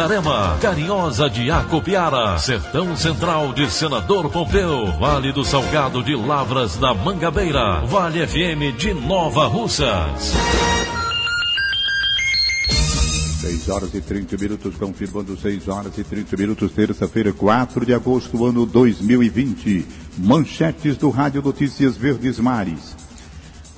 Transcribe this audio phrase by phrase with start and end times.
[0.00, 6.94] Itarema, Carinhosa de Acopiara, Sertão Central de Senador Pompeu, Vale do Salgado de Lavras da
[6.94, 10.32] Mangabeira, Vale FM de Nova Russas.
[13.42, 18.46] 6 horas e 30 minutos, confirmando 6 horas e 30 minutos, terça-feira, 4 de agosto,
[18.46, 19.86] ano 2020.
[20.16, 22.99] Manchetes do Rádio Notícias Verdes Mares.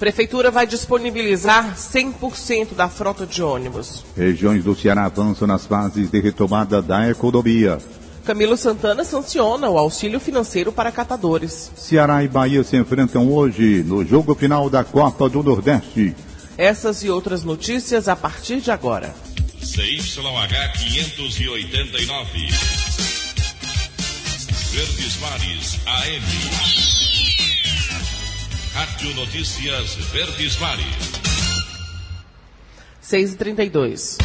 [0.02, 4.04] Prefeitura vai disponibilizar 100% da frota de ônibus.
[4.16, 7.78] Regiões do Ceará avançam nas fases de retomada da economia.
[8.24, 11.70] Camilo Santana sanciona o auxílio financeiro para catadores.
[11.76, 16.16] Ceará e Bahia se enfrentam hoje no jogo final da Copa do Nordeste.
[16.58, 19.14] Essas e outras notícias a partir de agora.
[19.60, 22.48] CYH 589.
[24.72, 26.81] Verdes Mares AM.
[28.82, 31.12] Rádio Notícias Verdes Mares.
[33.00, 34.18] 6 e 32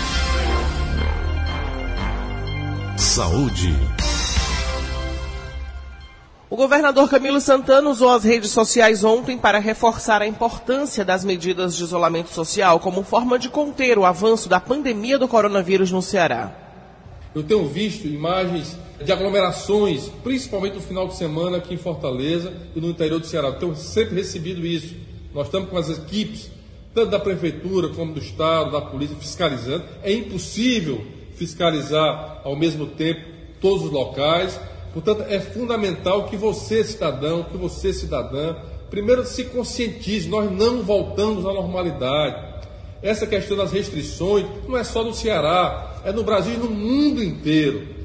[2.97, 3.75] Saúde.
[6.50, 11.78] O governador Camilo Santana usou as redes sociais ontem para reforçar a importância das medidas
[11.78, 16.51] de isolamento social como forma de conter o avanço da pandemia do coronavírus no Ceará.
[17.35, 22.81] Eu tenho visto imagens de aglomerações, principalmente no final de semana aqui em Fortaleza e
[22.81, 23.52] no interior do Ceará.
[23.52, 24.96] Tenho sempre recebido isso.
[25.34, 26.50] Nós estamos com as equipes,
[26.94, 29.84] tanto da Prefeitura como do Estado, da Polícia, fiscalizando.
[30.02, 33.22] É impossível fiscalizar ao mesmo tempo
[33.62, 34.59] todos os locais.
[34.94, 38.56] Portanto, é fundamental que você, cidadão, que você, cidadã,
[38.90, 40.28] primeiro se conscientize.
[40.28, 42.47] Nós não voltamos à normalidade.
[43.03, 47.24] Essa questão das restrições não é só no Ceará, é no Brasil e no mundo
[47.24, 47.97] inteiro.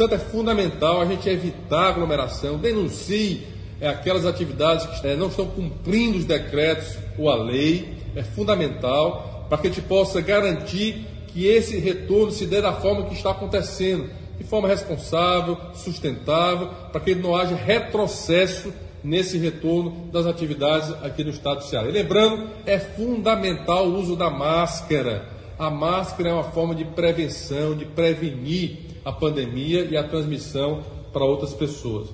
[0.00, 3.46] Portanto, é fundamental a gente evitar aglomeração, denuncie
[3.78, 7.98] é, aquelas atividades que é, não estão cumprindo os decretos ou a lei.
[8.16, 13.08] É fundamental para que a gente possa garantir que esse retorno se dê da forma
[13.08, 18.72] que está acontecendo, de forma responsável, sustentável, para que não haja retrocesso
[19.04, 21.90] nesse retorno das atividades aqui no estado do Ceará.
[21.90, 25.28] E lembrando, é fundamental o uso da máscara.
[25.58, 31.24] A máscara é uma forma de prevenção, de prevenir a pandemia e a transmissão para
[31.24, 32.08] outras pessoas.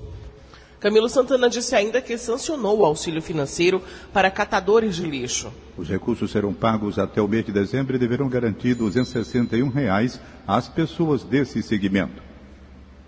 [0.79, 3.81] Camilo Santana disse ainda que sancionou o auxílio financeiro
[4.13, 5.51] para catadores de lixo.
[5.75, 10.67] Os recursos serão pagos até o mês de dezembro e deverão garantir 261 reais às
[10.67, 12.21] pessoas desse segmento.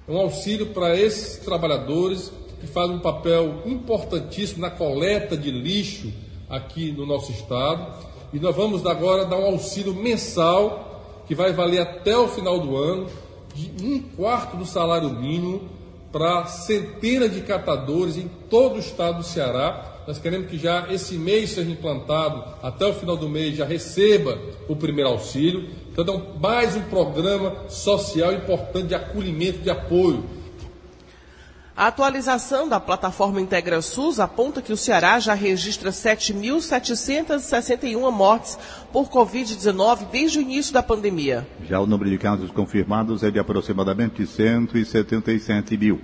[0.07, 6.11] Um auxílio para esses trabalhadores que fazem um papel importantíssimo na coleta de lixo
[6.50, 7.94] aqui no nosso estado.
[8.34, 12.75] E nós vamos agora dar um auxílio mensal que vai valer até o final do
[12.75, 13.07] ano
[13.53, 15.61] de um quarto do salário mínimo
[16.11, 20.03] para centenas de catadores em todo o estado do Ceará.
[20.07, 24.39] Nós queremos que já esse mês seja implantado, até o final do mês já receba
[24.67, 25.69] o primeiro auxílio.
[25.91, 30.38] Então, é mais um programa social importante de acolhimento, de apoio
[31.79, 38.59] a atualização da plataforma Integra SUS aponta que o Ceará já registra 7.761 mortes
[38.91, 41.47] por Covid-19 desde o início da pandemia.
[41.63, 46.01] Já o número de casos confirmados é de aproximadamente 177 mil.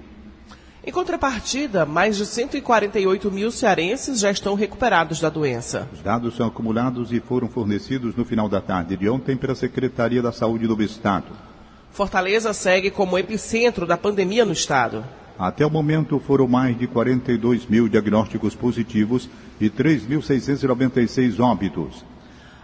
[0.81, 5.89] Em contrapartida, mais de 148 mil cearenses já estão recuperados da doença.
[5.91, 10.21] Os dados são acumulados e foram fornecidos no final da tarde de ontem pela Secretaria
[10.21, 11.27] da Saúde do Estado.
[11.91, 15.03] Fortaleza segue como epicentro da pandemia no estado.
[15.37, 19.29] Até o momento foram mais de 42 mil diagnósticos positivos
[19.59, 22.05] e 3.696 óbitos.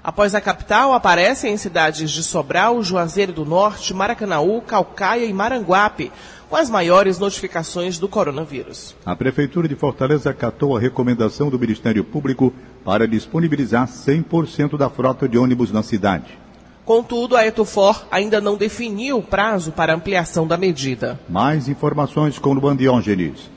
[0.04, 6.12] Após a capital, aparecem em cidades de Sobral, Juazeiro do Norte, Maracanaú, Calcaia e Maranguape,
[6.50, 8.96] com as maiores notificações do coronavírus.
[9.06, 12.52] A Prefeitura de Fortaleza acatou a recomendação do Ministério Público
[12.84, 16.38] para disponibilizar 100% da frota de ônibus na cidade.
[16.86, 21.20] Contudo, a Etufor ainda não definiu o prazo para ampliação da medida.
[21.30, 23.50] Mais informações com Luan Diógenes.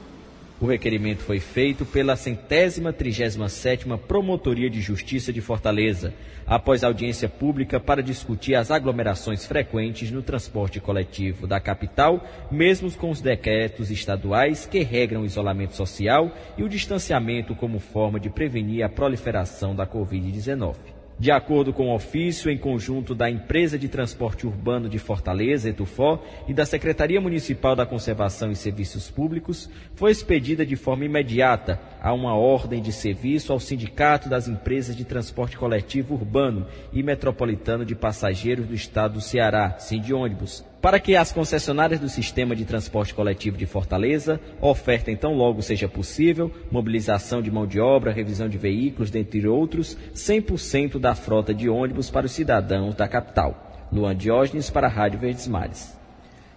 [0.61, 6.15] O requerimento foi feito pela centésima trigésima sétima Promotoria de Justiça de Fortaleza,
[6.47, 13.11] após audiência pública para discutir as aglomerações frequentes no transporte coletivo da capital, mesmo com
[13.11, 18.85] os decretos estaduais que regram o isolamento social e o distanciamento como forma de prevenir
[18.85, 20.94] a proliferação da Covid-19.
[21.17, 26.21] De acordo com o ofício em conjunto da Empresa de Transporte Urbano de Fortaleza, Etufó,
[26.49, 32.13] e da Secretaria Municipal da Conservação e Serviços Públicos, foi expedida de forma imediata a
[32.13, 37.95] uma ordem de serviço ao Sindicato das Empresas de Transporte Coletivo Urbano e Metropolitano de
[37.95, 39.79] Passageiros do Estado do Ceará,
[40.13, 45.63] Ônibus, para que as concessionárias do sistema de transporte coletivo de Fortaleza ofertem tão logo
[45.63, 51.55] seja possível mobilização de mão de obra, revisão de veículos, dentre outros, 100% da frota
[51.55, 53.89] de ônibus para os cidadãos da capital.
[53.91, 55.97] Luan Diógenes para a Rádio Verdes Mares.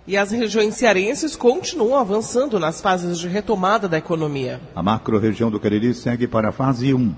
[0.06, 4.60] E as regiões cearenses continuam avançando nas fases de retomada da economia.
[4.76, 7.16] A macro-região do Cariri segue para a fase 1.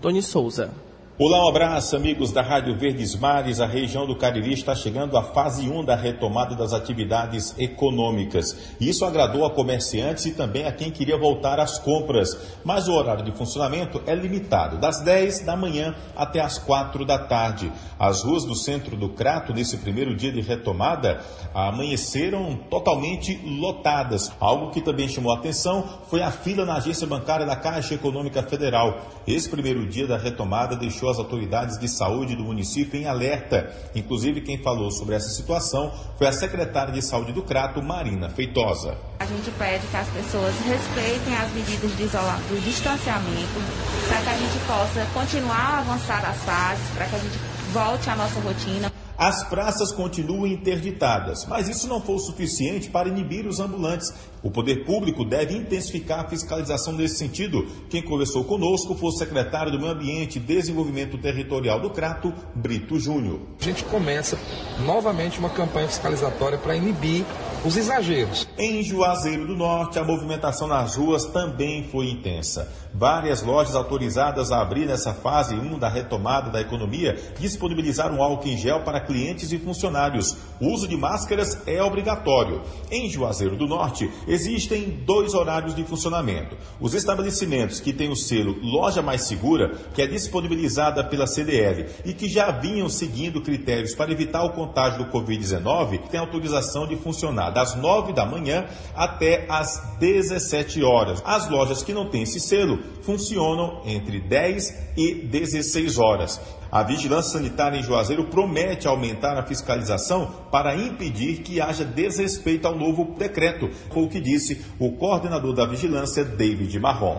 [0.00, 0.87] Tony Souza.
[1.20, 3.60] Olá, um abraço, amigos da Rádio Verdes Mares.
[3.60, 8.76] A região do Cariri está chegando à fase 1 da retomada das atividades econômicas.
[8.80, 12.56] Isso agradou a comerciantes e também a quem queria voltar às compras.
[12.64, 17.18] Mas o horário de funcionamento é limitado, das 10 da manhã até as 4 da
[17.18, 17.72] tarde.
[17.98, 21.20] As ruas do centro do Crato, nesse primeiro dia de retomada,
[21.52, 24.30] amanheceram totalmente lotadas.
[24.38, 28.40] Algo que também chamou a atenção foi a fila na agência bancária da Caixa Econômica
[28.44, 29.00] Federal.
[29.26, 33.72] Esse primeiro dia da retomada deixou as autoridades de saúde do município em alerta.
[33.94, 38.96] Inclusive, quem falou sobre essa situação foi a secretária de saúde do Crato, Marina Feitosa.
[39.18, 43.60] A gente pede que as pessoas respeitem as medidas de isolamento, do distanciamento,
[44.08, 47.38] para que a gente possa continuar a avançar as fases, para que a gente
[47.72, 48.92] volte à nossa rotina.
[49.18, 54.14] As praças continuam interditadas, mas isso não foi o suficiente para inibir os ambulantes.
[54.42, 57.66] O poder público deve intensificar a fiscalização nesse sentido.
[57.90, 62.98] Quem conversou conosco foi o secretário do Meio Ambiente e Desenvolvimento Territorial do Crato, Brito
[62.98, 63.40] Júnior.
[63.60, 64.38] A gente começa
[64.84, 67.24] novamente uma campanha fiscalizatória para inibir
[67.64, 68.48] os exageros.
[68.56, 72.72] Em Juazeiro do Norte, a movimentação nas ruas também foi intensa.
[72.94, 78.56] Várias lojas autorizadas a abrir nessa fase 1 da retomada da economia disponibilizaram álcool em
[78.56, 80.36] gel para clientes e funcionários.
[80.60, 82.62] O uso de máscaras é obrigatório.
[82.90, 86.56] Em Juazeiro do Norte, existem dois horários de funcionamento.
[86.80, 92.12] Os estabelecimentos que têm o selo Loja Mais Segura, que é disponibilizada pela CDL e
[92.12, 97.50] que já vinham seguindo critérios para evitar o contágio do Covid-19, têm autorização de funcionar
[97.50, 101.22] das 9 da manhã até as 17 horas.
[101.24, 106.40] As lojas que não têm esse selo funcionam entre 10 e 16 horas.
[106.70, 112.76] A vigilância sanitária em Juazeiro promete aumentar a fiscalização para impedir que haja desrespeito ao
[112.76, 117.18] novo decreto, foi o que disse o coordenador da vigilância, David Marrom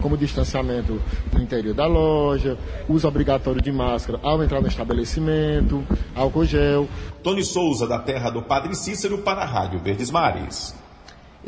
[0.00, 1.00] como distanciamento
[1.32, 2.56] no interior da loja,
[2.88, 5.84] uso obrigatório de máscara ao entrar no estabelecimento,
[6.14, 6.88] álcool gel.
[7.22, 10.77] Tony Souza, da terra do Padre Cícero, para a Rádio Verdes Mares.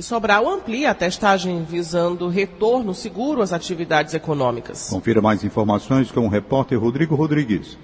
[0.00, 4.88] E Sobral amplia a testagem visando retorno seguro às atividades econômicas.
[4.88, 7.76] Confira mais informações com o repórter Rodrigo Rodrigues.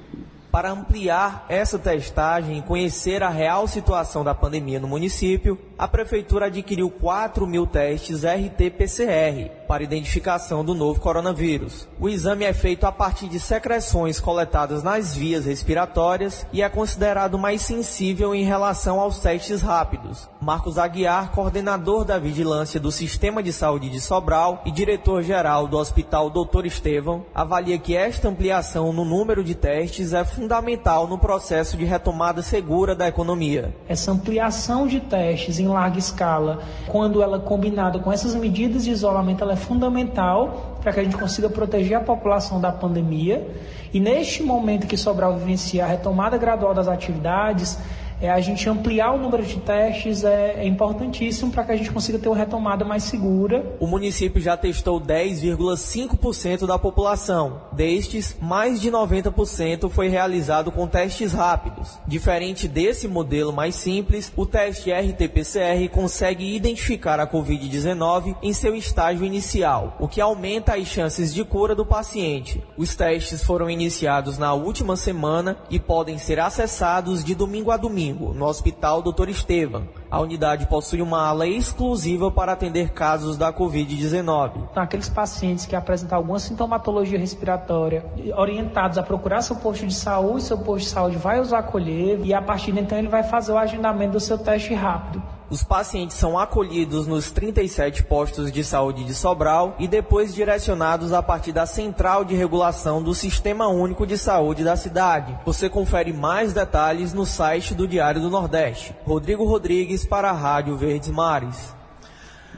[0.50, 6.46] Para ampliar essa testagem e conhecer a real situação da pandemia no município, a Prefeitura
[6.46, 11.86] adquiriu 4 mil testes RT-PCR para identificação do novo coronavírus.
[12.00, 17.39] O exame é feito a partir de secreções coletadas nas vias respiratórias e é considerado
[17.39, 20.29] mais sensível em relação aos testes rápidos.
[20.41, 26.31] Marcos Aguiar, coordenador da vigilância do Sistema de Saúde de Sobral e diretor-geral do Hospital
[26.31, 26.67] Dr.
[26.67, 32.41] Estevão, avalia que esta ampliação no número de testes é fundamental no processo de retomada
[32.43, 33.74] segura da economia.
[33.89, 38.91] Essa ampliação de testes em larga escala, quando ela é combinada com essas medidas de
[38.91, 43.46] isolamento, ela é fundamental para que a gente consiga proteger a população da pandemia.
[43.93, 47.79] E neste momento que Sobral vivencia a retomada gradual das atividades,
[48.20, 51.91] é, a gente ampliar o número de testes é, é importantíssimo para que a gente
[51.91, 53.77] consiga ter uma retomada mais segura.
[53.79, 57.63] O município já testou 10,5% da população.
[57.73, 61.99] Destes, mais de 90% foi realizado com testes rápidos.
[62.06, 69.25] Diferente desse modelo mais simples, o teste RT-PCR consegue identificar a Covid-19 em seu estágio
[69.25, 72.63] inicial, o que aumenta as chances de cura do paciente.
[72.77, 78.06] Os testes foram iniciados na última semana e podem ser acessados de domingo a domingo
[78.06, 79.29] domingo, no Hospital Dr.
[79.29, 84.69] Estevam, A unidade possui uma ala exclusiva para atender casos da Covid-19.
[84.70, 88.05] Então, aqueles pacientes que apresentam alguma sintomatologia respiratória,
[88.36, 92.32] orientados a procurar seu posto de saúde, seu posto de saúde vai os acolher e
[92.32, 95.22] a partir de então ele vai fazer o agendamento do seu teste rápido.
[95.48, 101.22] Os pacientes são acolhidos nos 37 postos de saúde de Sobral e depois direcionados a
[101.22, 105.38] partir da central de regulação do Sistema Único de Saúde da cidade.
[105.44, 108.94] Você confere mais detalhes no site do Diário do Nordeste.
[109.05, 111.75] Rodrigo Rodrigues para a Rádio Verdes Mares.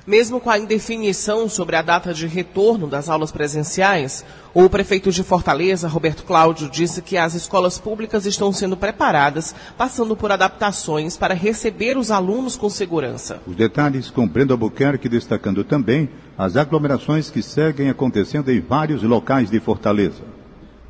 [0.09, 4.25] Mesmo com a indefinição sobre a data de retorno das aulas presenciais,
[4.55, 10.17] o prefeito de Fortaleza, Roberto Cláudio, disse que as escolas públicas estão sendo preparadas, passando
[10.17, 13.43] por adaptações para receber os alunos com segurança.
[13.47, 19.51] Os detalhes com Brenda Albuquerque destacando também as aglomerações que seguem acontecendo em vários locais
[19.51, 20.23] de Fortaleza.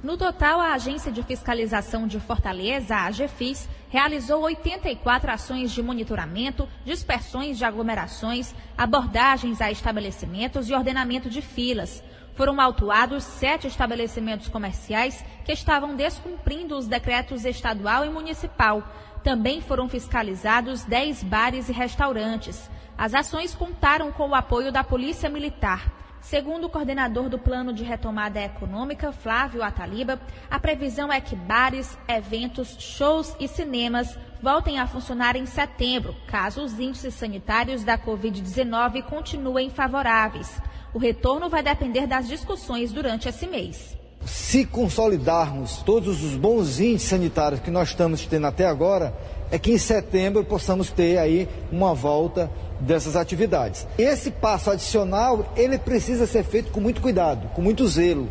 [0.01, 6.68] No total, a Agência de Fiscalização de Fortaleza, a AGFIS, realizou 84 ações de monitoramento,
[6.85, 12.02] dispersões de aglomerações, abordagens a estabelecimentos e ordenamento de filas.
[12.35, 18.83] Foram autuados sete estabelecimentos comerciais que estavam descumprindo os decretos estadual e municipal.
[19.25, 22.71] Também foram fiscalizados 10 bares e restaurantes.
[22.97, 26.08] As ações contaram com o apoio da Polícia Militar.
[26.21, 30.21] Segundo o coordenador do Plano de Retomada Econômica, Flávio Ataliba,
[30.51, 36.63] a previsão é que bares, eventos, shows e cinemas voltem a funcionar em setembro, caso
[36.63, 40.61] os índices sanitários da Covid-19 continuem favoráveis.
[40.93, 43.97] O retorno vai depender das discussões durante esse mês.
[44.25, 49.17] Se consolidarmos todos os bons índices sanitários que nós estamos tendo até agora,
[49.51, 53.87] é que em setembro possamos ter aí uma volta dessas atividades.
[53.99, 58.28] Esse passo adicional, ele precisa ser feito com muito cuidado, com muito zelo,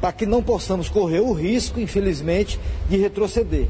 [0.00, 3.68] para que não possamos correr o risco, infelizmente, de retroceder.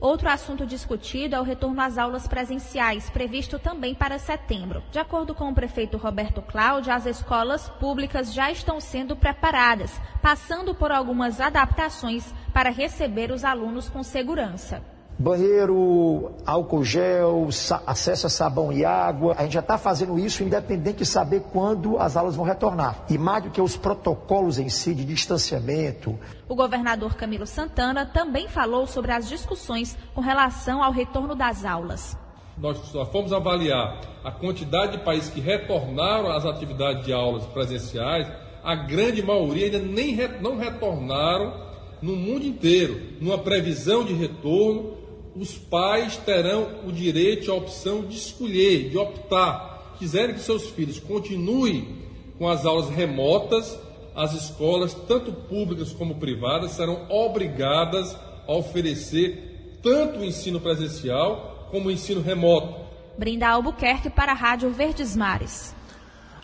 [0.00, 4.82] Outro assunto discutido é o retorno às aulas presenciais, previsto também para setembro.
[4.92, 10.74] De acordo com o prefeito Roberto Cláudio, as escolas públicas já estão sendo preparadas, passando
[10.74, 17.48] por algumas adaptações para receber os alunos com segurança banheiro, álcool gel,
[17.86, 19.34] acesso a sabão e água.
[19.38, 23.04] A gente já está fazendo isso independente de saber quando as aulas vão retornar.
[23.08, 26.18] E mais do que os protocolos em si de distanciamento.
[26.48, 32.16] O governador Camilo Santana também falou sobre as discussões com relação ao retorno das aulas.
[32.56, 38.28] Nós só fomos avaliar a quantidade de países que retornaram às atividades de aulas presenciais.
[38.62, 41.64] A grande maioria ainda nem não retornaram
[42.00, 45.03] no mundo inteiro, numa previsão de retorno
[45.36, 49.94] os pais terão o direito a opção de escolher, de optar.
[49.98, 52.04] Quiserem que seus filhos continuem
[52.38, 53.78] com as aulas remotas,
[54.14, 61.88] as escolas, tanto públicas como privadas, serão obrigadas a oferecer tanto o ensino presencial como
[61.88, 62.84] o ensino remoto.
[63.18, 65.74] Brinda Albuquerque para a Rádio Verdes Mares.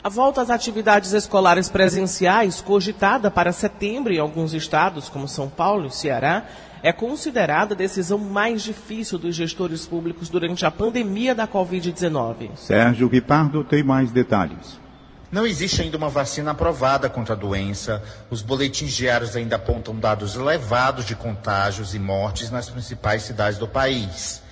[0.02, 5.86] A volta às atividades escolares presenciais, cogitada para setembro em alguns estados, como São Paulo
[5.86, 6.46] e Ceará,
[6.82, 12.56] é considerada a decisão mais difícil dos gestores públicos durante a pandemia da Covid-19.
[12.56, 14.80] Sérgio Guipardo tem mais detalhes.
[15.30, 18.02] Não existe ainda uma vacina aprovada contra a doença.
[18.28, 23.68] Os boletins diários ainda apontam dados elevados de contágios e mortes nas principais cidades do
[23.68, 24.42] país.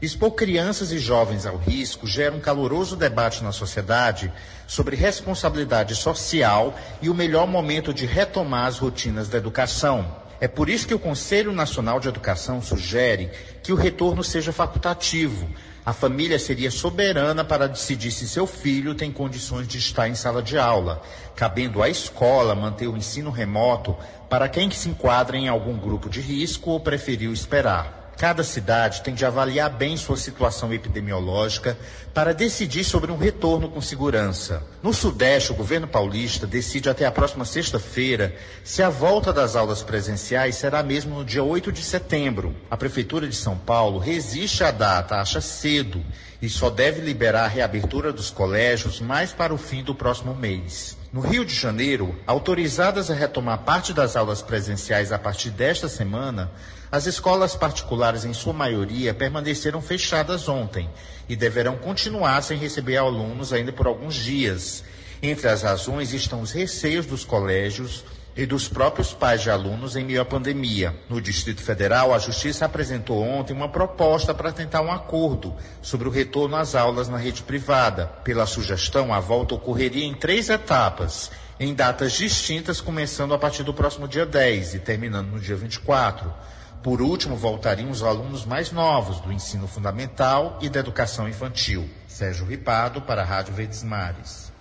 [0.00, 4.32] Expor crianças e jovens ao risco gera um caloroso debate na sociedade
[4.64, 10.27] sobre responsabilidade social e o melhor momento de retomar as rotinas da educação.
[10.40, 13.30] É por isso que o Conselho Nacional de Educação sugere
[13.62, 15.48] que o retorno seja facultativo.
[15.84, 20.42] A família seria soberana para decidir se seu filho tem condições de estar em sala
[20.42, 21.02] de aula,
[21.34, 23.96] cabendo à escola manter o ensino remoto
[24.28, 27.97] para quem se enquadra em algum grupo de risco ou preferiu esperar.
[28.18, 31.78] Cada cidade tem de avaliar bem sua situação epidemiológica
[32.12, 34.60] para decidir sobre um retorno com segurança.
[34.82, 38.34] No Sudeste, o governo paulista decide até a próxima sexta-feira
[38.64, 42.56] se a volta das aulas presenciais será mesmo no dia 8 de setembro.
[42.68, 46.04] A Prefeitura de São Paulo resiste à data, acha cedo,
[46.42, 50.98] e só deve liberar a reabertura dos colégios mais para o fim do próximo mês.
[51.12, 56.50] No Rio de Janeiro, autorizadas a retomar parte das aulas presenciais a partir desta semana,
[56.90, 60.88] as escolas particulares, em sua maioria, permaneceram fechadas ontem
[61.28, 64.82] e deverão continuar sem receber alunos ainda por alguns dias.
[65.22, 68.04] Entre as razões estão os receios dos colégios
[68.34, 70.94] e dos próprios pais de alunos em meio à pandemia.
[71.10, 76.10] No Distrito Federal, a Justiça apresentou ontem uma proposta para tentar um acordo sobre o
[76.10, 78.06] retorno às aulas na rede privada.
[78.22, 83.74] Pela sugestão, a volta ocorreria em três etapas, em datas distintas, começando a partir do
[83.74, 86.32] próximo dia 10 e terminando no dia 24.
[86.82, 91.88] Por último, voltariam os alunos mais novos do ensino fundamental e da educação infantil.
[92.06, 94.52] Sérgio Ripado, para a Rádio Verdes Mares.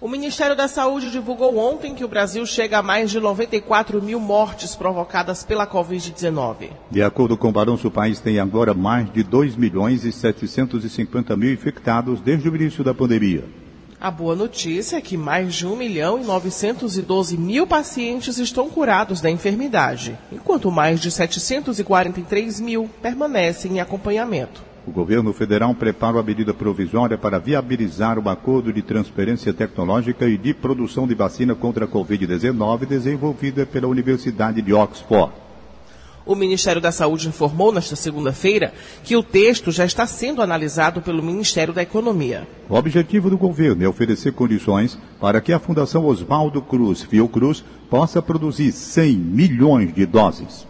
[0.00, 4.20] O Ministério da Saúde divulgou ontem que o Brasil chega a mais de 94 mil
[4.20, 6.70] mortes provocadas pela Covid-19.
[6.90, 11.34] De acordo com o balanço, o país tem agora mais de 2 milhões e 750
[11.36, 13.63] mil infectados desde o início da pandemia.
[14.04, 19.18] A boa notícia é que mais de 1 milhão e 912 mil pacientes estão curados
[19.22, 24.62] da enfermidade, enquanto mais de 743 mil permanecem em acompanhamento.
[24.86, 30.36] O governo federal prepara a medida provisória para viabilizar o acordo de transferência tecnológica e
[30.36, 35.32] de produção de vacina contra a Covid-19 desenvolvida pela Universidade de Oxford.
[36.26, 41.22] O Ministério da Saúde informou nesta segunda-feira que o texto já está sendo analisado pelo
[41.22, 42.48] Ministério da Economia.
[42.66, 48.22] O objetivo do governo é oferecer condições para que a Fundação Oswaldo Cruz Fiocruz possa
[48.22, 50.66] produzir 100 milhões de doses.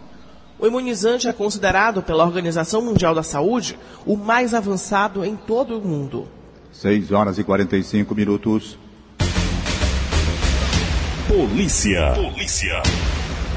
[0.58, 5.80] O imunizante é considerado pela Organização Mundial da Saúde o mais avançado em todo o
[5.80, 6.26] mundo.
[6.72, 8.76] 6 horas e 45 minutos.
[11.28, 12.12] Polícia.
[12.14, 12.82] Polícia.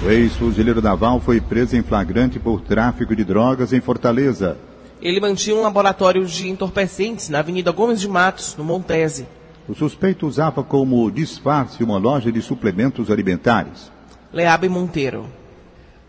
[0.06, 4.56] O ex-fuzileiro naval foi preso em flagrante por tráfico de drogas em Fortaleza.
[5.02, 9.28] Ele mantinha um laboratório de entorpecentes na Avenida Gomes de Matos, no Montese.
[9.68, 13.92] O suspeito usava como disfarce uma loja de suplementos alimentares.
[14.32, 15.26] Leabe Monteiro.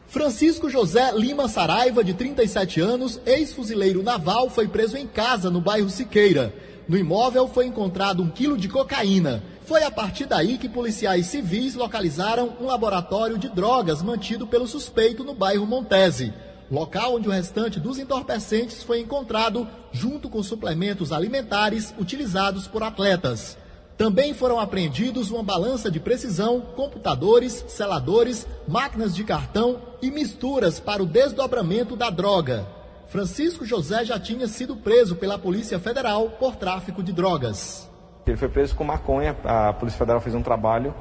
[0.07, 5.91] Francisco José Lima Saraiva, de 37 anos, ex-fuzileiro naval, foi preso em casa no bairro
[5.91, 6.55] Siqueira.
[6.89, 9.43] No imóvel foi encontrado um quilo de cocaína.
[9.69, 15.23] Foi a partir daí que policiais civis localizaram um laboratório de drogas mantido pelo suspeito
[15.23, 16.33] no bairro Montese,
[16.71, 23.59] local onde o restante dos entorpecentes foi encontrado junto com suplementos alimentares utilizados por atletas.
[23.99, 31.03] Também foram apreendidos uma balança de precisão, computadores, seladores, máquinas de cartão e misturas para
[31.03, 32.67] o desdobramento da droga.
[33.09, 37.87] Francisco José já tinha sido preso pela Polícia Federal por tráfico de drogas.
[38.31, 40.95] Ele foi preso com maconha, a Polícia Federal fez um trabalho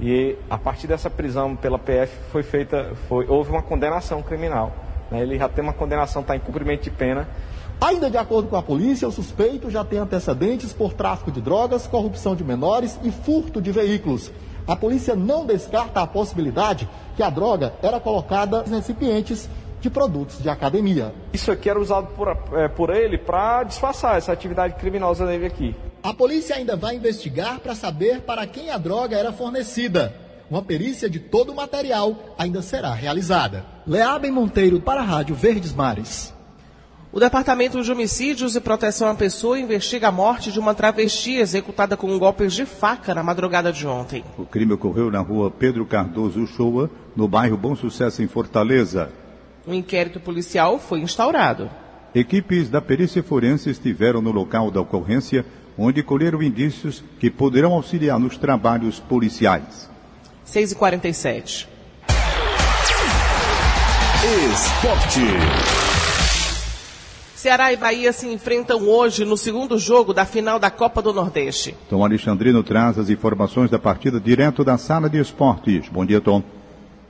[0.00, 4.72] e a partir dessa prisão pela PF foi feita, foi, houve uma condenação criminal.
[5.10, 5.22] Né?
[5.22, 7.28] Ele já tem uma condenação, está em cumprimento de pena.
[7.80, 11.86] Ainda de acordo com a polícia, o suspeito já tem antecedentes por tráfico de drogas,
[11.86, 14.30] corrupção de menores e furto de veículos.
[14.66, 19.48] A polícia não descarta a possibilidade que a droga era colocada em recipientes
[19.84, 21.14] de produtos de academia.
[21.32, 25.76] Isso aqui era usado por, é, por ele para disfarçar essa atividade criminosa dele aqui.
[26.02, 30.14] A polícia ainda vai investigar para saber para quem a droga era fornecida.
[30.50, 33.66] Uma perícia de todo o material ainda será realizada.
[33.86, 36.32] Leabem Monteiro para a Rádio Verdes Mares.
[37.12, 41.94] O Departamento de Homicídios e Proteção à Pessoa investiga a morte de uma travesti executada
[41.94, 44.24] com golpes de faca na madrugada de ontem.
[44.38, 49.23] O crime ocorreu na rua Pedro Cardoso Uchoa, no bairro Bom Sucesso, em Fortaleza.
[49.66, 51.70] Um inquérito policial foi instaurado.
[52.14, 55.44] Equipes da perícia forense estiveram no local da ocorrência
[55.76, 59.90] onde colheram indícios que poderão auxiliar nos trabalhos policiais.
[60.44, 61.68] 6 e 47
[64.52, 65.20] Esporte.
[67.34, 71.74] Ceará e Bahia se enfrentam hoje no segundo jogo da final da Copa do Nordeste.
[71.90, 75.88] Tom Alexandrino traz as informações da partida direto da sala de esportes.
[75.90, 76.42] Bom dia, Tom.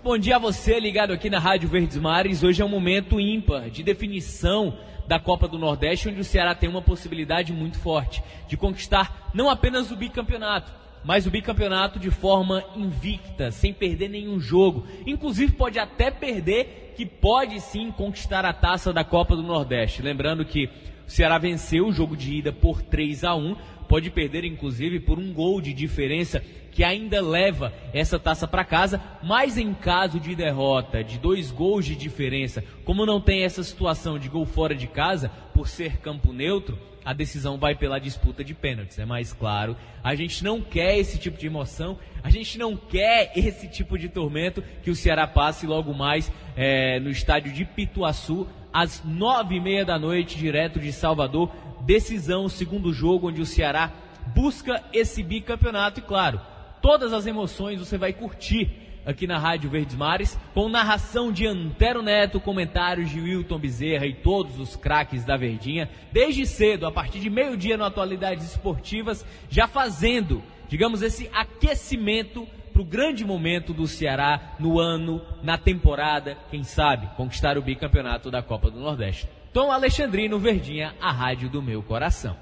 [0.05, 2.43] Bom dia a você ligado aqui na Rádio Verdes Mares.
[2.43, 4.77] Hoje é um momento ímpar de definição
[5.09, 9.49] da Copa do Nordeste, onde o Ceará tem uma possibilidade muito forte de conquistar não
[9.49, 10.71] apenas o bicampeonato,
[11.03, 14.87] mas o bicampeonato de forma invicta, sem perder nenhum jogo.
[15.07, 20.03] Inclusive pode até perder, que pode sim conquistar a taça da Copa do Nordeste.
[20.03, 20.69] Lembrando que
[21.07, 23.57] o Ceará venceu o jogo de ida por 3 a 1,
[23.89, 26.43] pode perder inclusive por um gol de diferença
[26.75, 31.87] que ainda leva essa taça para casa, mas em caso de derrota, de dois gols
[31.87, 36.33] de diferença, como não tem essa situação de gol fora de casa, por ser campo
[36.33, 38.99] neutro, a decisão vai pela disputa de pênaltis.
[38.99, 43.33] É mais claro, a gente não quer esse tipo de emoção, a gente não quer
[43.37, 48.49] esse tipo de tormento que o Ceará passe logo mais é, no estádio de Pituaçu,
[48.73, 51.49] às nove e meia da noite, direto de Salvador.
[51.85, 53.93] Decisão, segundo jogo, onde o Ceará
[54.35, 56.41] busca esse bicampeonato e, claro,
[56.81, 62.03] todas as emoções você vai curtir aqui na Rádio Verdes Mares, com narração de Antero
[62.03, 67.21] Neto, comentários de Wilton Bezerra e todos os craques da Verdinha, desde cedo, a partir
[67.21, 73.87] de meio-dia no Atualidades Esportivas, já fazendo, digamos, esse aquecimento para o grande momento do
[73.87, 79.29] Ceará no ano, na temporada, quem sabe, conquistar o bicampeonato da Copa do Nordeste.
[79.55, 82.37] Tom Alexandrino Verdinha, a rádio do meu coração.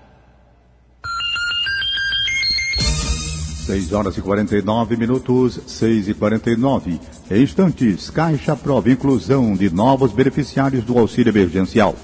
[3.66, 6.98] 6 horas e 49 minutos, 6 e 49.
[7.30, 11.94] Em instantes, Caixa prova inclusão de novos beneficiários do auxílio emergencial.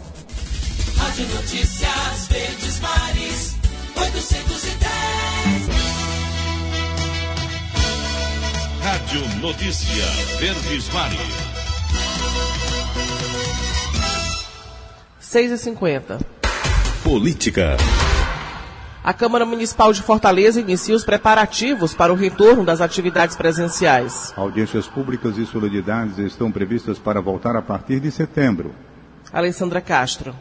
[0.99, 3.57] Rádio Notícias Verdes Mares,
[3.97, 4.79] 810.
[8.83, 10.05] Rádio Notícia
[10.39, 11.48] Verdes Mares.
[15.29, 16.21] 6 e 50.
[17.05, 17.77] Política.
[19.05, 24.33] A Câmara Municipal de Fortaleza inicia os preparativos para o retorno das atividades presenciais.
[24.35, 28.75] Audiências públicas e solenidades estão previstas para voltar a partir de setembro.
[29.31, 30.35] Alessandra Castro.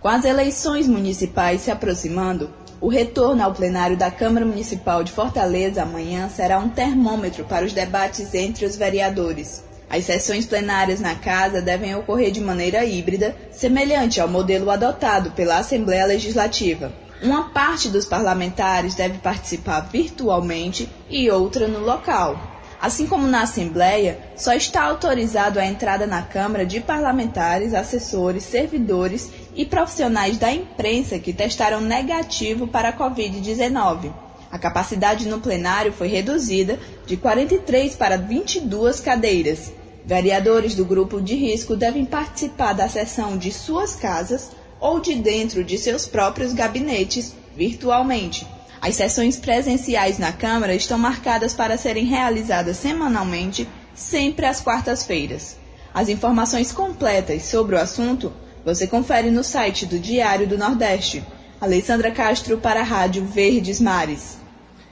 [0.00, 2.48] Com as eleições municipais se aproximando,
[2.80, 7.74] o retorno ao plenário da Câmara Municipal de Fortaleza amanhã será um termômetro para os
[7.74, 9.67] debates entre os vereadores.
[9.90, 15.58] As sessões plenárias na casa devem ocorrer de maneira híbrida, semelhante ao modelo adotado pela
[15.58, 16.92] Assembleia Legislativa.
[17.22, 22.38] Uma parte dos parlamentares deve participar virtualmente e outra no local.
[22.80, 29.30] Assim como na Assembleia, só está autorizado a entrada na Câmara de parlamentares, assessores, servidores
[29.56, 34.12] e profissionais da imprensa que testaram negativo para a Covid-19.
[34.50, 39.72] A capacidade no plenário foi reduzida de 43 para 22 cadeiras.
[40.08, 45.62] Vereadores do grupo de risco devem participar da sessão de suas casas ou de dentro
[45.62, 48.46] de seus próprios gabinetes, virtualmente.
[48.80, 55.58] As sessões presenciais na Câmara estão marcadas para serem realizadas semanalmente, sempre às quartas-feiras.
[55.92, 58.32] As informações completas sobre o assunto
[58.64, 61.22] você confere no site do Diário do Nordeste.
[61.60, 64.37] Alessandra Castro para a Rádio Verdes Mares.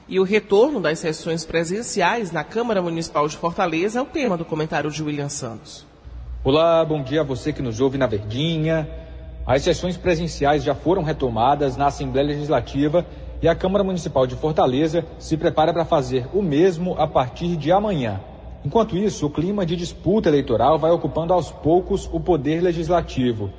[0.09, 4.45] E o retorno das sessões presenciais na Câmara Municipal de Fortaleza é o tema do
[4.45, 5.85] comentário de William Santos.
[6.45, 8.89] Olá, bom dia a você que nos ouve na Verdinha.
[9.45, 13.05] As sessões presenciais já foram retomadas na Assembleia Legislativa
[13.43, 17.73] e a Câmara Municipal de Fortaleza se prepara para fazer o mesmo a partir de
[17.73, 18.21] amanhã.
[18.65, 23.51] Enquanto isso, o clima de disputa eleitoral vai ocupando aos poucos o poder legislativo.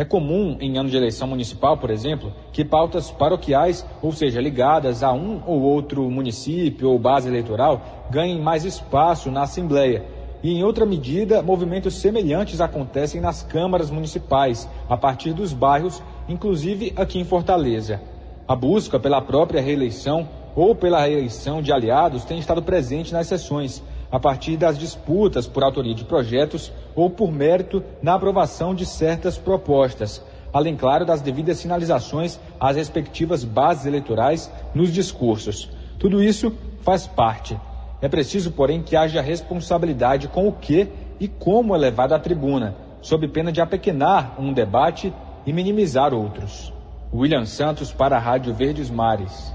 [0.00, 5.02] É comum, em ano de eleição municipal, por exemplo, que pautas paroquiais, ou seja, ligadas
[5.02, 10.02] a um ou outro município ou base eleitoral, ganhem mais espaço na Assembleia
[10.42, 16.94] e, em outra medida, movimentos semelhantes acontecem nas câmaras municipais, a partir dos bairros, inclusive
[16.96, 18.00] aqui em Fortaleza.
[18.48, 23.82] A busca pela própria reeleição ou pela reeleição de aliados tem estado presente nas sessões,
[24.10, 29.38] a partir das disputas por autoria de projetos ou por mérito na aprovação de certas
[29.38, 35.70] propostas, além, claro, das devidas sinalizações às respectivas bases eleitorais nos discursos.
[35.98, 37.56] Tudo isso faz parte
[38.02, 42.74] é preciso, porém, que haja responsabilidade com o que e como é levado à tribuna,
[43.02, 45.12] sob pena de apequenar um debate
[45.44, 46.72] e minimizar outros.
[47.12, 49.52] William Santos para a Rádio Verdes Mares.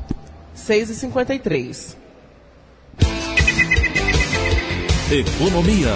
[0.55, 2.04] 6h53.
[5.11, 5.91] Economia.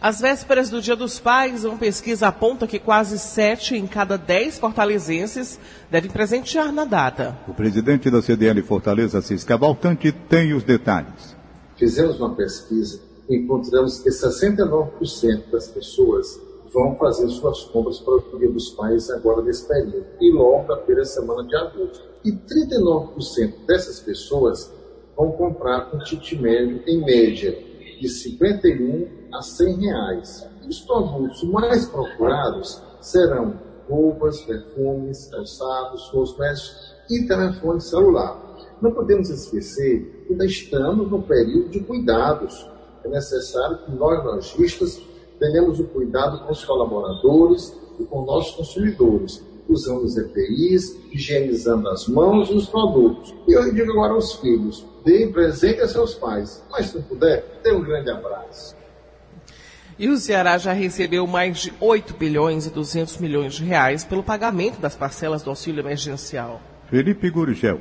[0.00, 4.60] Às vésperas do Dia dos Pais, uma pesquisa aponta que quase 7 em cada 10
[4.60, 5.58] fortalezenses
[5.90, 7.36] devem presentear na data.
[7.48, 11.36] O presidente da CDL Fortaleza, Cis Cavalcante, tem os detalhes.
[11.76, 16.40] Fizemos uma pesquisa e encontramos que 69% das pessoas
[16.72, 20.76] vão fazer suas compras para o Dia dos Pais agora nesse período e logo na
[20.76, 22.00] primeira semana de agosto.
[22.24, 24.77] E 39% dessas pessoas
[25.18, 27.58] vão comprar um kit médio em média
[28.00, 30.48] de 51 a 100 reais.
[30.68, 38.40] Os produtos mais procurados serão roupas, perfumes, calçados, cosméticos e telefone celular.
[38.80, 42.70] Não podemos esquecer que ainda estamos no período de cuidados.
[43.04, 45.02] É necessário que nós, lojistas,
[45.40, 52.08] tenhamos o cuidado com os colaboradores e com nossos consumidores, usando os EPIs, higienizando as
[52.08, 53.34] mãos e os produtos.
[53.46, 57.60] E eu digo agora aos filhos, deem presente a seus pais, mas se não puder,
[57.62, 58.76] dê um grande abraço.
[59.98, 64.22] E o Ceará já recebeu mais de 8 bilhões e 200 milhões de reais pelo
[64.22, 66.60] pagamento das parcelas do auxílio emergencial.
[66.88, 67.80] Felipe Gurgel.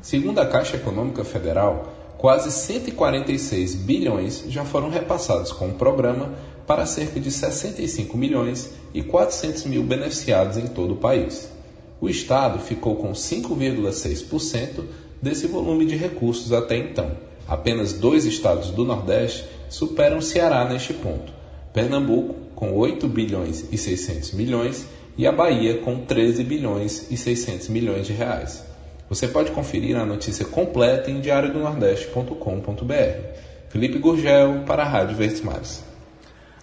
[0.00, 6.32] Segundo a Caixa Econômica Federal, quase 146 bilhões já foram repassados com o programa
[6.68, 11.50] para cerca de 65 milhões e 400 mil beneficiados em todo o país.
[11.98, 14.84] O Estado ficou com 5,6%
[15.20, 17.12] desse volume de recursos até então.
[17.48, 21.32] Apenas dois estados do Nordeste superam o Ceará neste ponto:
[21.72, 24.84] Pernambuco, com 8 bilhões e 600 milhões,
[25.16, 28.62] e a Bahia, com 13 bilhões e 600 milhões de reais.
[29.08, 33.38] Você pode conferir a notícia completa em diariodonordeste.com.br.
[33.70, 35.87] Felipe Gurgel para a Rádio Verdes Mares.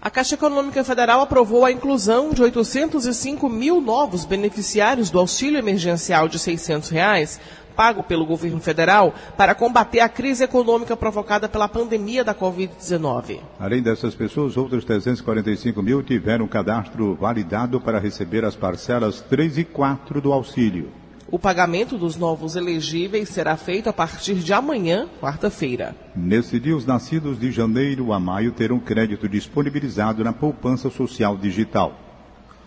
[0.00, 6.28] A Caixa Econômica Federal aprovou a inclusão de 805 mil novos beneficiários do auxílio emergencial
[6.28, 7.40] de 600 reais,
[7.74, 13.40] pago pelo governo federal para combater a crise econômica provocada pela pandemia da Covid-19.
[13.58, 19.64] Além dessas pessoas, outros 345 mil tiveram cadastro validado para receber as parcelas 3 e
[19.64, 20.90] 4 do auxílio.
[21.28, 25.96] O pagamento dos novos elegíveis será feito a partir de amanhã, quarta-feira.
[26.14, 31.98] Nesse dia, os nascidos de janeiro a maio terão crédito disponibilizado na poupança social digital.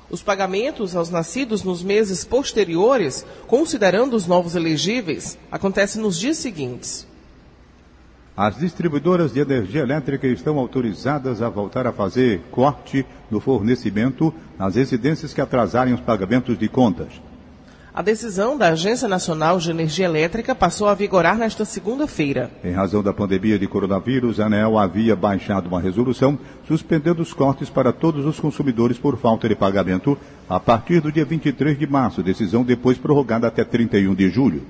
[0.10, 7.08] Os pagamentos aos nascidos nos meses posteriores, considerando os novos elegíveis, acontecem nos dias seguintes.
[8.36, 14.76] As distribuidoras de energia elétrica estão autorizadas a voltar a fazer corte no fornecimento nas
[14.76, 17.29] residências que atrasarem os pagamentos de contas.
[17.92, 22.52] A decisão da Agência Nacional de Energia Elétrica passou a vigorar nesta segunda-feira.
[22.64, 27.68] Em razão da pandemia de coronavírus, a ANEL havia baixado uma resolução suspendendo os cortes
[27.68, 30.16] para todos os consumidores por falta de pagamento
[30.48, 34.62] a partir do dia 23 de março, decisão depois prorrogada até 31 de julho.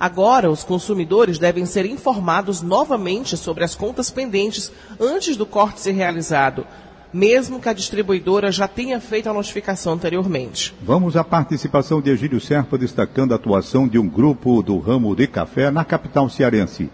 [0.00, 5.92] Agora, os consumidores devem ser informados novamente sobre as contas pendentes antes do corte ser
[5.92, 6.66] realizado
[7.12, 10.74] mesmo que a distribuidora já tenha feito a notificação anteriormente.
[10.82, 15.26] Vamos à participação de Egílio Serpa destacando a atuação de um grupo do ramo de
[15.26, 16.90] café na capital cearense.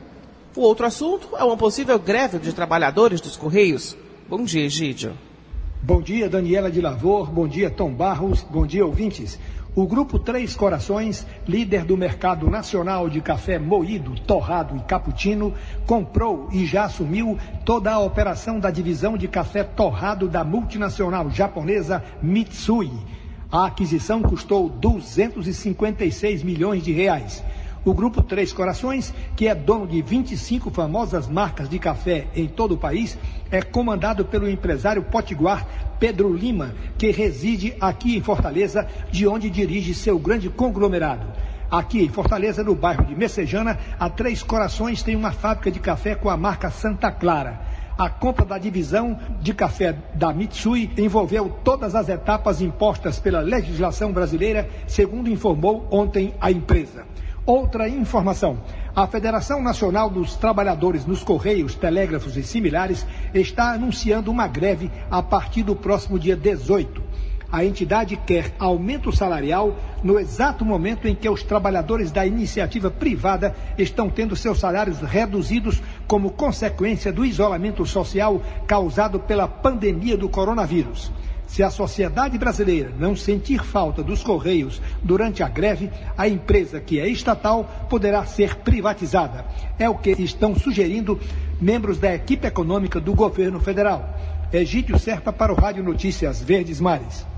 [0.54, 3.96] O outro assunto é uma possível greve de trabalhadores dos Correios.
[4.28, 5.12] Bom dia, Egídio.
[5.82, 7.30] Bom dia, Daniela de Lavor.
[7.30, 8.46] Bom dia, Tom Barros.
[8.48, 9.38] Bom dia, ouvintes.
[9.74, 15.54] O Grupo Três Corações, líder do mercado nacional de café moído, torrado e cappuccino,
[15.86, 22.04] comprou e já assumiu toda a operação da divisão de café torrado da multinacional japonesa
[22.20, 22.90] Mitsui.
[23.50, 27.42] A aquisição custou 256 milhões de reais.
[27.84, 32.74] O Grupo Três Corações, que é dono de 25 famosas marcas de café em todo
[32.74, 33.18] o país,
[33.50, 35.66] é comandado pelo empresário potiguar
[35.98, 41.26] Pedro Lima, que reside aqui em Fortaleza, de onde dirige seu grande conglomerado.
[41.68, 46.14] Aqui em Fortaleza, no bairro de Messejana, a Três Corações tem uma fábrica de café
[46.14, 47.62] com a marca Santa Clara.
[47.98, 54.12] A compra da divisão de café da Mitsui envolveu todas as etapas impostas pela legislação
[54.12, 57.04] brasileira, segundo informou ontem a empresa.
[57.44, 58.58] Outra informação.
[58.94, 65.20] A Federação Nacional dos Trabalhadores nos Correios, Telégrafos e similares está anunciando uma greve a
[65.20, 67.02] partir do próximo dia 18.
[67.50, 73.56] A entidade quer aumento salarial no exato momento em que os trabalhadores da iniciativa privada
[73.76, 81.10] estão tendo seus salários reduzidos como consequência do isolamento social causado pela pandemia do coronavírus.
[81.46, 86.98] Se a sociedade brasileira não sentir falta dos Correios durante a greve, a empresa, que
[86.98, 89.44] é estatal, poderá ser privatizada.
[89.78, 91.20] É o que estão sugerindo
[91.60, 94.18] membros da equipe econômica do governo federal.
[94.52, 97.31] Egídio Serpa para o Rádio Notícias Verdes Mares.